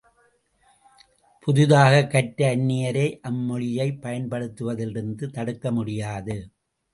[1.47, 6.37] புதிதாகக் கற்ற அந்நியரை, அம் மொழியைப் பயன்படுத்துவதிலிருந்து தடுக்க முடியாது.